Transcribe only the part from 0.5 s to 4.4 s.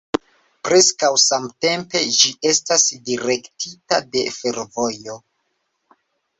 Preskaŭ samtempe ĝi estas direktita de